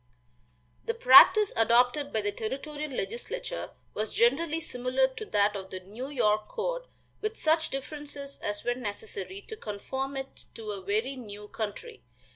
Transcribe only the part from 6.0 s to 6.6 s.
York